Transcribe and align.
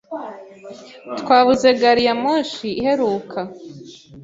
Twabuze 1.19 1.67
gari 1.79 2.01
ya 2.07 2.15
moshi 2.23 2.67
iheruka. 2.79 3.39